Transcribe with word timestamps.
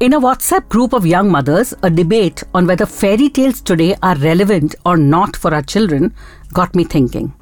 In 0.00 0.12
a 0.12 0.20
WhatsApp 0.20 0.68
group 0.68 0.92
of 0.92 1.06
young 1.06 1.30
mothers, 1.30 1.72
a 1.84 1.88
debate 1.88 2.42
on 2.52 2.66
whether 2.66 2.84
fairy 2.84 3.28
tales 3.28 3.60
today 3.60 3.94
are 4.02 4.16
relevant 4.16 4.74
or 4.84 4.96
not 4.96 5.36
for 5.36 5.54
our 5.54 5.62
children 5.62 6.12
got 6.52 6.74
me 6.74 6.82
thinking. 6.82 7.32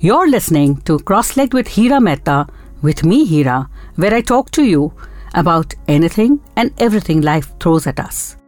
You're 0.00 0.28
listening 0.28 0.78
to 0.82 0.98
Crosslegged 0.98 1.54
with 1.54 1.68
Hira 1.68 2.00
Mehta 2.00 2.48
with 2.82 3.04
me, 3.04 3.24
Hira, 3.24 3.70
where 3.94 4.12
I 4.12 4.22
talk 4.22 4.50
to 4.50 4.64
you 4.64 4.92
about 5.34 5.72
anything 5.86 6.40
and 6.56 6.74
everything 6.78 7.20
life 7.20 7.52
throws 7.60 7.86
at 7.86 8.00
us. 8.00 8.38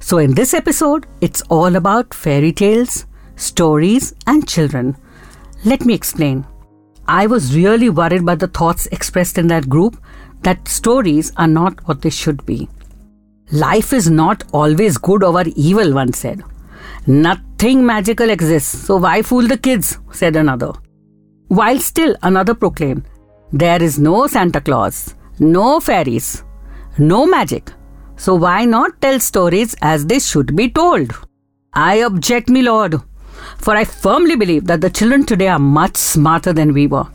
So, 0.00 0.18
in 0.18 0.34
this 0.34 0.52
episode, 0.52 1.06
it's 1.22 1.40
all 1.48 1.76
about 1.76 2.12
fairy 2.12 2.52
tales, 2.52 3.06
stories, 3.36 4.14
and 4.26 4.46
children. 4.46 4.94
Let 5.64 5.86
me 5.86 5.94
explain. 5.94 6.46
I 7.08 7.26
was 7.26 7.56
really 7.56 7.88
worried 7.88 8.26
by 8.26 8.34
the 8.34 8.48
thoughts 8.48 8.86
expressed 8.88 9.38
in 9.38 9.46
that 9.46 9.70
group 9.70 9.96
that 10.42 10.68
stories 10.68 11.32
are 11.38 11.48
not 11.48 11.88
what 11.88 12.02
they 12.02 12.10
should 12.10 12.44
be. 12.44 12.68
Life 13.52 13.92
is 13.92 14.08
not 14.08 14.44
always 14.52 14.96
good 14.96 15.24
or 15.24 15.42
evil, 15.56 15.92
one 15.92 16.12
said. 16.12 16.42
Nothing 17.06 17.84
magical 17.84 18.30
exists, 18.30 18.86
so 18.86 18.96
why 18.96 19.22
fool 19.22 19.48
the 19.48 19.58
kids? 19.58 19.98
said 20.12 20.36
another. 20.36 20.72
While 21.48 21.80
still 21.80 22.14
another 22.22 22.54
proclaimed, 22.54 23.04
There 23.52 23.82
is 23.82 23.98
no 23.98 24.28
Santa 24.28 24.60
Claus, 24.60 25.16
no 25.40 25.80
fairies, 25.80 26.44
no 26.98 27.26
magic, 27.26 27.72
so 28.16 28.36
why 28.36 28.64
not 28.66 29.00
tell 29.00 29.18
stories 29.18 29.74
as 29.82 30.06
they 30.06 30.20
should 30.20 30.54
be 30.54 30.70
told? 30.70 31.12
I 31.72 31.96
object, 31.96 32.50
my 32.50 32.60
lord, 32.60 33.00
for 33.58 33.74
I 33.74 33.84
firmly 33.84 34.36
believe 34.36 34.66
that 34.66 34.80
the 34.80 34.90
children 34.90 35.26
today 35.26 35.48
are 35.48 35.58
much 35.58 35.96
smarter 35.96 36.52
than 36.52 36.72
we 36.72 36.86
were. 36.86 37.06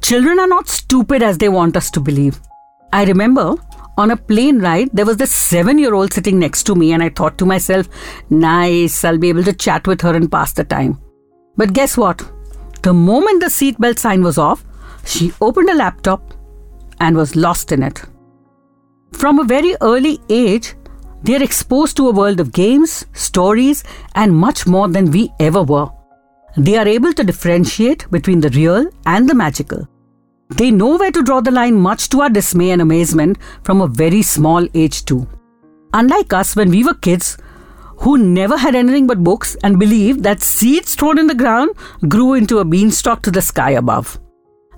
Children 0.00 0.38
are 0.38 0.46
not 0.46 0.68
stupid 0.68 1.24
as 1.24 1.38
they 1.38 1.48
want 1.48 1.76
us 1.76 1.90
to 1.90 2.00
believe. 2.00 2.40
I 2.92 3.04
remember 3.04 3.56
on 3.96 4.10
a 4.10 4.16
plane 4.16 4.58
ride, 4.60 4.90
there 4.92 5.06
was 5.06 5.16
this 5.16 5.30
seven 5.30 5.78
year 5.78 5.94
old 5.94 6.12
sitting 6.12 6.38
next 6.38 6.64
to 6.64 6.74
me, 6.74 6.92
and 6.92 7.02
I 7.02 7.08
thought 7.08 7.38
to 7.38 7.46
myself, 7.46 7.88
nice, 8.30 9.04
I'll 9.04 9.18
be 9.18 9.28
able 9.28 9.44
to 9.44 9.52
chat 9.52 9.86
with 9.86 10.00
her 10.02 10.14
and 10.14 10.30
pass 10.30 10.52
the 10.52 10.64
time. 10.64 11.00
But 11.56 11.72
guess 11.72 11.96
what? 11.96 12.22
The 12.82 12.92
moment 12.92 13.40
the 13.40 13.46
seatbelt 13.46 13.98
sign 13.98 14.22
was 14.22 14.38
off, 14.38 14.64
she 15.04 15.32
opened 15.40 15.70
a 15.70 15.74
laptop 15.74 16.34
and 17.00 17.16
was 17.16 17.36
lost 17.36 17.72
in 17.72 17.82
it. 17.82 18.02
From 19.12 19.38
a 19.38 19.44
very 19.44 19.74
early 19.80 20.20
age, 20.28 20.74
they 21.22 21.34
are 21.36 21.42
exposed 21.42 21.96
to 21.96 22.08
a 22.08 22.12
world 22.12 22.38
of 22.38 22.52
games, 22.52 23.06
stories, 23.12 23.82
and 24.14 24.36
much 24.36 24.66
more 24.66 24.88
than 24.88 25.10
we 25.10 25.32
ever 25.40 25.62
were. 25.62 25.88
They 26.56 26.76
are 26.76 26.86
able 26.86 27.12
to 27.14 27.24
differentiate 27.24 28.10
between 28.10 28.40
the 28.40 28.50
real 28.50 28.90
and 29.06 29.28
the 29.28 29.34
magical. 29.34 29.88
They 30.50 30.70
know 30.70 30.96
where 30.96 31.10
to 31.10 31.22
draw 31.22 31.40
the 31.40 31.50
line, 31.50 31.74
much 31.74 32.08
to 32.10 32.20
our 32.20 32.30
dismay 32.30 32.70
and 32.70 32.80
amazement, 32.80 33.38
from 33.64 33.80
a 33.80 33.88
very 33.88 34.22
small 34.22 34.66
age, 34.74 35.04
too. 35.04 35.26
Unlike 35.92 36.32
us, 36.32 36.54
when 36.54 36.70
we 36.70 36.84
were 36.84 36.94
kids, 36.94 37.36
who 37.98 38.18
never 38.18 38.56
had 38.56 38.74
anything 38.74 39.06
but 39.06 39.24
books 39.24 39.56
and 39.64 39.78
believed 39.80 40.22
that 40.22 40.40
seeds 40.40 40.94
thrown 40.94 41.18
in 41.18 41.26
the 41.26 41.34
ground 41.34 41.70
grew 42.08 42.34
into 42.34 42.58
a 42.58 42.64
beanstalk 42.64 43.22
to 43.22 43.30
the 43.30 43.42
sky 43.42 43.70
above. 43.70 44.20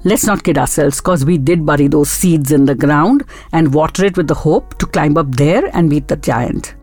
Let's 0.04 0.26
not 0.26 0.44
kid 0.44 0.56
ourselves, 0.56 1.00
because 1.00 1.24
we 1.24 1.36
did 1.36 1.66
bury 1.66 1.88
those 1.88 2.10
seeds 2.10 2.52
in 2.52 2.64
the 2.64 2.74
ground 2.74 3.24
and 3.52 3.74
water 3.74 4.04
it 4.04 4.16
with 4.16 4.28
the 4.28 4.34
hope 4.34 4.78
to 4.78 4.86
climb 4.86 5.18
up 5.18 5.32
there 5.32 5.68
and 5.76 5.88
meet 5.88 6.08
the 6.08 6.16
giant. 6.16 6.76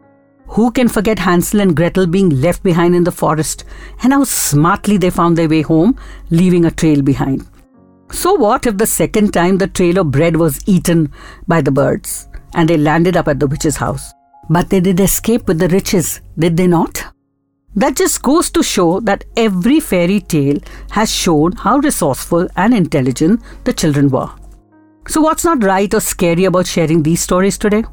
Who 0.47 0.69
can 0.71 0.89
forget 0.89 1.17
Hansel 1.17 1.61
and 1.61 1.75
Gretel 1.75 2.05
being 2.05 2.41
left 2.41 2.61
behind 2.61 2.93
in 2.93 3.03
the 3.03 3.11
forest 3.11 3.63
and 4.03 4.13
how 4.13 4.25
smartly 4.25 4.97
they 4.97 5.09
found 5.09 5.37
their 5.37 5.49
way 5.49 5.61
home, 5.63 5.97
leaving 6.29 6.65
a 6.65 6.71
trail 6.71 7.01
behind? 7.01 7.47
So, 8.11 8.33
what 8.33 8.67
if 8.67 8.77
the 8.77 8.87
second 8.87 9.33
time 9.33 9.57
the 9.57 9.67
trail 9.67 9.99
of 9.99 10.11
bread 10.11 10.35
was 10.35 10.61
eaten 10.67 11.11
by 11.47 11.61
the 11.61 11.71
birds 11.71 12.27
and 12.53 12.69
they 12.69 12.77
landed 12.77 13.17
up 13.17 13.27
at 13.27 13.39
the 13.39 13.47
witch's 13.47 13.77
house? 13.77 14.13
But 14.49 14.69
they 14.69 14.79
did 14.79 14.99
escape 14.99 15.47
with 15.47 15.59
the 15.59 15.67
riches, 15.69 16.21
did 16.37 16.55
they 16.55 16.67
not? 16.67 17.03
That 17.75 17.97
just 17.97 18.21
goes 18.21 18.49
to 18.51 18.63
show 18.63 18.99
that 19.01 19.25
every 19.35 19.79
fairy 19.79 20.21
tale 20.21 20.59
has 20.91 21.11
shown 21.11 21.53
how 21.53 21.77
resourceful 21.79 22.47
and 22.55 22.73
intelligent 22.73 23.41
the 23.65 23.73
children 23.73 24.09
were. 24.09 24.29
So, 25.07 25.21
what's 25.21 25.43
not 25.43 25.63
right 25.63 25.93
or 25.93 25.99
scary 25.99 26.45
about 26.45 26.67
sharing 26.67 27.03
these 27.03 27.21
stories 27.21 27.57
today? 27.57 27.83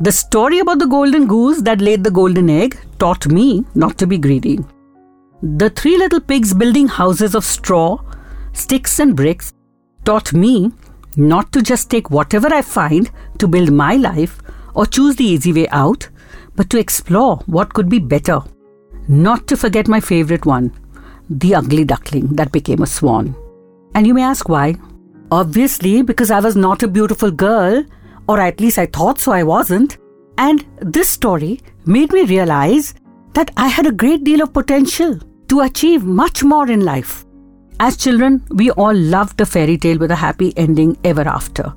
The 0.00 0.12
story 0.12 0.60
about 0.60 0.78
the 0.78 0.86
golden 0.86 1.26
goose 1.26 1.60
that 1.62 1.80
laid 1.80 2.04
the 2.04 2.10
golden 2.10 2.48
egg 2.48 2.78
taught 2.98 3.26
me 3.26 3.64
not 3.74 3.98
to 3.98 4.06
be 4.06 4.18
greedy. 4.18 4.58
The 5.42 5.70
three 5.70 5.98
little 5.98 6.20
pigs 6.20 6.52
building 6.54 6.88
houses 6.88 7.34
of 7.34 7.44
straw 7.44 7.98
sticks 8.52 8.98
and 9.00 9.16
bricks 9.16 9.52
taught 10.04 10.32
me 10.32 10.72
not 11.16 11.52
to 11.52 11.62
just 11.62 11.90
take 11.90 12.10
whatever 12.10 12.52
I 12.52 12.62
find 12.62 13.10
to 13.38 13.48
build 13.48 13.72
my 13.72 13.96
life 13.96 14.40
or 14.74 14.86
choose 14.86 15.16
the 15.16 15.24
easy 15.24 15.52
way 15.52 15.68
out, 15.68 16.08
but 16.54 16.70
to 16.70 16.78
explore 16.78 17.36
what 17.46 17.72
could 17.74 17.88
be 17.88 17.98
better. 17.98 18.40
Not 19.08 19.46
to 19.48 19.56
forget 19.56 19.88
my 19.88 20.00
favorite 20.00 20.46
one, 20.46 20.72
the 21.28 21.54
ugly 21.54 21.84
duckling 21.84 22.28
that 22.36 22.52
became 22.52 22.82
a 22.82 22.86
swan. 22.86 23.34
And 23.94 24.06
you 24.06 24.14
may 24.14 24.22
ask 24.22 24.48
why? 24.48 24.76
Obviously, 25.32 26.02
because 26.02 26.30
I 26.30 26.40
was 26.40 26.56
not 26.56 26.82
a 26.82 26.88
beautiful 26.88 27.30
girl, 27.30 27.84
or 28.28 28.40
at 28.40 28.60
least 28.60 28.78
I 28.78 28.86
thought 28.86 29.18
so, 29.18 29.32
I 29.32 29.42
wasn't. 29.42 29.98
And 30.38 30.64
this 30.80 31.08
story 31.08 31.60
made 31.86 32.12
me 32.12 32.24
realize 32.24 32.94
that 33.34 33.50
I 33.56 33.68
had 33.68 33.86
a 33.86 33.92
great 33.92 34.24
deal 34.24 34.42
of 34.42 34.52
potential 34.52 35.18
to 35.48 35.60
achieve 35.60 36.04
much 36.04 36.42
more 36.42 36.70
in 36.70 36.84
life. 36.84 37.24
As 37.82 37.96
children, 37.96 38.44
we 38.50 38.70
all 38.72 38.94
loved 38.94 39.40
a 39.40 39.46
fairy 39.46 39.78
tale 39.78 39.96
with 39.98 40.10
a 40.10 40.16
happy 40.16 40.52
ending 40.54 40.98
ever 41.02 41.26
after. 41.26 41.72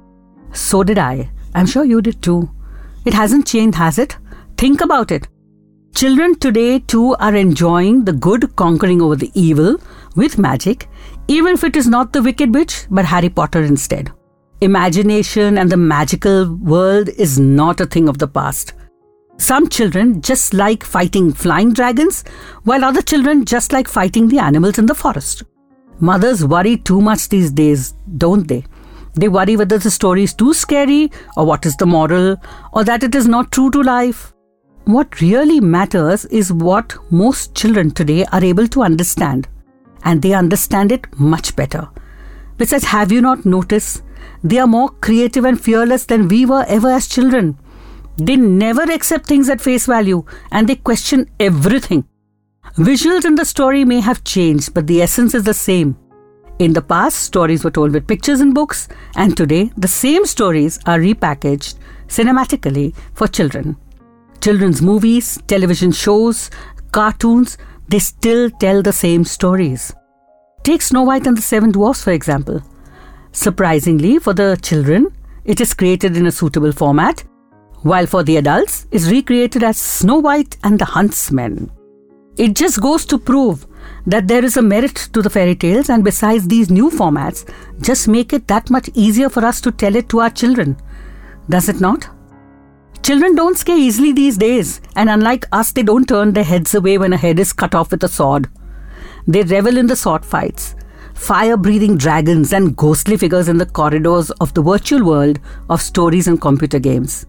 So 0.51 0.83
did 0.83 0.97
I. 0.97 1.29
I'm 1.55 1.65
sure 1.65 1.85
you 1.85 2.01
did 2.01 2.21
too. 2.21 2.49
It 3.05 3.13
hasn't 3.13 3.47
changed, 3.47 3.77
has 3.77 3.97
it? 3.97 4.17
Think 4.57 4.81
about 4.81 5.11
it. 5.11 5.29
Children 5.95 6.35
today 6.39 6.79
too 6.79 7.15
are 7.21 7.33
enjoying 7.33 8.03
the 8.03 8.11
good 8.11 8.53
conquering 8.57 9.01
over 9.01 9.15
the 9.15 9.31
evil 9.33 9.77
with 10.17 10.37
magic, 10.37 10.89
even 11.29 11.53
if 11.53 11.63
it 11.63 11.77
is 11.77 11.87
not 11.87 12.11
the 12.11 12.21
Wicked 12.21 12.53
Witch 12.53 12.85
but 12.91 13.05
Harry 13.05 13.29
Potter 13.29 13.63
instead. 13.63 14.11
Imagination 14.59 15.57
and 15.57 15.71
the 15.71 15.77
magical 15.77 16.53
world 16.55 17.07
is 17.17 17.39
not 17.39 17.79
a 17.79 17.85
thing 17.85 18.09
of 18.09 18.17
the 18.17 18.27
past. 18.27 18.73
Some 19.37 19.69
children 19.69 20.21
just 20.21 20.53
like 20.53 20.83
fighting 20.83 21.31
flying 21.31 21.71
dragons, 21.71 22.25
while 22.63 22.83
other 22.83 23.01
children 23.01 23.45
just 23.45 23.71
like 23.71 23.87
fighting 23.87 24.27
the 24.27 24.39
animals 24.39 24.77
in 24.77 24.85
the 24.85 24.95
forest. 24.95 25.43
Mothers 25.99 26.45
worry 26.45 26.77
too 26.77 27.01
much 27.01 27.29
these 27.29 27.51
days, 27.51 27.93
don't 28.17 28.47
they? 28.47 28.65
They 29.15 29.29
worry 29.29 29.55
whether 29.55 29.77
the 29.77 29.91
story 29.91 30.23
is 30.23 30.33
too 30.33 30.53
scary, 30.53 31.11
or 31.37 31.45
what 31.45 31.65
is 31.65 31.75
the 31.77 31.85
moral, 31.85 32.37
or 32.73 32.83
that 32.83 33.03
it 33.03 33.15
is 33.15 33.27
not 33.27 33.51
true 33.51 33.69
to 33.71 33.81
life. 33.81 34.33
What 34.85 35.21
really 35.21 35.59
matters 35.59 36.25
is 36.25 36.51
what 36.51 36.95
most 37.11 37.55
children 37.55 37.91
today 37.91 38.25
are 38.31 38.43
able 38.43 38.67
to 38.69 38.83
understand, 38.83 39.47
and 40.03 40.21
they 40.21 40.33
understand 40.33 40.91
it 40.91 41.07
much 41.19 41.55
better. 41.55 41.87
Besides, 42.57 42.83
have 42.85 43.11
you 43.11 43.21
not 43.21 43.45
noticed? 43.45 44.03
They 44.43 44.57
are 44.57 44.67
more 44.67 44.89
creative 44.89 45.45
and 45.45 45.59
fearless 45.59 46.05
than 46.05 46.27
we 46.27 46.45
were 46.45 46.65
ever 46.67 46.89
as 46.89 47.07
children. 47.07 47.57
They 48.17 48.35
never 48.35 48.83
accept 48.83 49.25
things 49.25 49.49
at 49.49 49.61
face 49.61 49.85
value 49.85 50.25
and 50.51 50.67
they 50.67 50.75
question 50.75 51.29
everything. 51.39 52.05
Visuals 52.77 53.23
in 53.23 53.35
the 53.35 53.45
story 53.45 53.85
may 53.85 53.99
have 53.99 54.23
changed, 54.23 54.73
but 54.73 54.87
the 54.87 54.99
essence 54.99 55.35
is 55.35 55.43
the 55.43 55.53
same. 55.53 55.95
In 56.57 56.73
the 56.73 56.81
past, 56.81 57.19
stories 57.19 57.63
were 57.63 57.69
told 57.69 57.93
with 57.93 58.07
pictures 58.07 58.39
and 58.39 58.55
books, 58.55 58.87
and 59.15 59.37
today, 59.37 59.71
the 59.77 59.87
same 59.87 60.25
stories 60.25 60.79
are 60.87 60.97
repackaged 60.97 61.75
cinematically 62.07 62.95
for 63.13 63.27
children. 63.27 63.77
Children's 64.41 64.81
movies, 64.81 65.39
television 65.45 65.91
shows, 65.91 66.49
cartoons, 66.91 67.59
they 67.89 67.99
still 67.99 68.49
tell 68.49 68.81
the 68.81 68.91
same 68.91 69.23
stories. 69.23 69.93
Take 70.63 70.81
Snow 70.81 71.03
White 71.03 71.27
and 71.27 71.37
the 71.37 71.43
Seven 71.43 71.71
Dwarfs, 71.71 72.03
for 72.03 72.11
example. 72.11 72.59
Surprisingly, 73.33 74.17
for 74.17 74.33
the 74.33 74.57
children, 74.63 75.15
it 75.45 75.61
is 75.61 75.75
created 75.75 76.17
in 76.17 76.25
a 76.25 76.31
suitable 76.31 76.71
format, 76.71 77.23
while 77.83 78.07
for 78.07 78.23
the 78.23 78.37
adults, 78.37 78.87
is 78.89 79.11
recreated 79.11 79.63
as 79.63 79.77
Snow 79.77 80.17
White 80.17 80.57
and 80.63 80.79
the 80.79 80.85
Huntsman. 80.85 81.69
It 82.37 82.55
just 82.55 82.81
goes 82.81 83.05
to 83.05 83.19
prove 83.19 83.67
that 84.07 84.27
there 84.27 84.43
is 84.43 84.57
a 84.57 84.61
merit 84.61 84.95
to 85.13 85.21
the 85.21 85.29
fairy 85.29 85.55
tales, 85.55 85.89
and 85.89 86.03
besides, 86.03 86.47
these 86.47 86.71
new 86.71 86.89
formats 86.89 87.47
just 87.81 88.07
make 88.07 88.33
it 88.33 88.47
that 88.47 88.69
much 88.69 88.89
easier 88.95 89.29
for 89.29 89.45
us 89.45 89.61
to 89.61 89.71
tell 89.71 89.95
it 89.95 90.09
to 90.09 90.21
our 90.21 90.29
children. 90.29 90.77
Does 91.49 91.69
it 91.69 91.79
not? 91.79 92.07
Children 93.03 93.35
don't 93.35 93.57
scare 93.57 93.77
easily 93.77 94.13
these 94.13 94.37
days, 94.37 94.81
and 94.95 95.09
unlike 95.09 95.45
us, 95.51 95.71
they 95.73 95.83
don't 95.83 96.07
turn 96.07 96.33
their 96.33 96.43
heads 96.43 96.73
away 96.73 96.97
when 96.97 97.13
a 97.13 97.17
head 97.17 97.37
is 97.37 97.53
cut 97.53 97.75
off 97.75 97.91
with 97.91 98.03
a 98.03 98.07
sword. 98.07 98.49
They 99.27 99.43
revel 99.43 99.77
in 99.77 99.87
the 99.87 99.95
sword 99.95 100.25
fights, 100.25 100.75
fire 101.13 101.57
breathing 101.57 101.97
dragons, 101.97 102.53
and 102.53 102.75
ghostly 102.75 103.17
figures 103.17 103.47
in 103.47 103.57
the 103.57 103.65
corridors 103.65 104.31
of 104.31 104.53
the 104.53 104.61
virtual 104.61 105.05
world 105.05 105.39
of 105.69 105.81
stories 105.81 106.27
and 106.27 106.41
computer 106.41 106.79
games. 106.79 107.25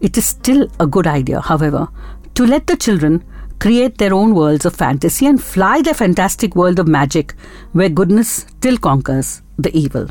It 0.00 0.18
is 0.18 0.26
still 0.26 0.66
a 0.80 0.86
good 0.86 1.06
idea, 1.06 1.40
however, 1.40 1.88
to 2.34 2.46
let 2.46 2.66
the 2.66 2.76
children 2.76 3.22
create 3.62 3.96
their 3.96 4.12
own 4.12 4.34
worlds 4.34 4.64
of 4.66 4.74
fantasy 4.74 5.24
and 5.24 5.40
fly 5.40 5.80
their 5.82 5.94
fantastic 5.94 6.56
world 6.56 6.80
of 6.80 6.88
magic 6.88 7.32
where 7.74 7.88
goodness 7.88 8.28
still 8.28 8.76
conquers 8.76 9.40
the 9.56 9.70
evil. 9.76 10.08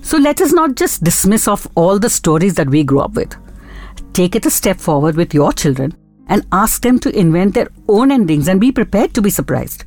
So 0.00 0.16
let 0.16 0.40
us 0.40 0.54
not 0.54 0.74
just 0.74 1.04
dismiss 1.04 1.46
off 1.46 1.66
all 1.74 1.98
the 1.98 2.08
stories 2.08 2.54
that 2.54 2.70
we 2.70 2.82
grew 2.82 3.00
up 3.00 3.12
with. 3.12 3.36
Take 4.14 4.36
it 4.36 4.46
a 4.46 4.50
step 4.50 4.78
forward 4.78 5.16
with 5.16 5.34
your 5.34 5.52
children 5.52 5.94
and 6.28 6.46
ask 6.50 6.80
them 6.80 6.98
to 7.00 7.14
invent 7.14 7.52
their 7.52 7.68
own 7.90 8.10
endings 8.10 8.48
and 8.48 8.58
be 8.58 8.72
prepared 8.72 9.12
to 9.14 9.20
be 9.20 9.28
surprised. 9.28 9.84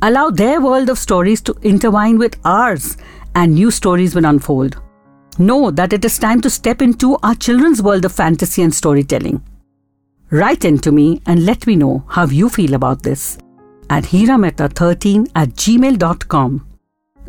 Allow 0.00 0.30
their 0.30 0.60
world 0.60 0.88
of 0.88 0.98
stories 0.98 1.40
to 1.42 1.58
intertwine 1.62 2.16
with 2.16 2.38
ours 2.44 2.96
and 3.34 3.54
new 3.54 3.72
stories 3.72 4.14
will 4.14 4.24
unfold. 4.24 4.80
Know 5.40 5.72
that 5.72 5.92
it 5.92 6.04
is 6.04 6.16
time 6.16 6.40
to 6.42 6.50
step 6.50 6.80
into 6.80 7.18
our 7.24 7.34
children's 7.34 7.82
world 7.82 8.04
of 8.04 8.12
fantasy 8.12 8.62
and 8.62 8.72
storytelling. 8.72 9.42
Write 10.30 10.64
in 10.64 10.78
to 10.78 10.92
me 10.92 11.20
and 11.26 11.44
let 11.44 11.66
me 11.66 11.76
know 11.76 12.04
how 12.08 12.26
you 12.26 12.48
feel 12.48 12.74
about 12.74 13.02
this 13.02 13.38
at 13.88 14.04
hirameta13 14.04 15.30
at 15.34 15.48
gmail.com. 15.50 16.66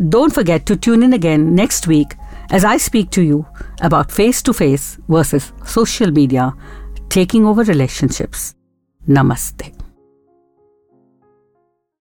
Don't 0.10 0.34
forget 0.34 0.66
to 0.68 0.76
tune 0.76 1.04
in 1.04 1.14
again 1.14 1.56
next 1.56 1.88
week 1.88 2.16
as 2.52 2.64
I 2.64 2.78
speak 2.78 3.10
to 3.12 3.24
you 3.24 3.46
about 3.82 4.12
face 4.12 4.42
to 4.44 4.54
face 4.54 4.98
versus 5.08 5.52
social 5.66 6.12
media 6.12 6.54
taking 7.10 7.46
over 7.46 7.64
relationships. 7.64 8.56
Namaste. 9.08 9.81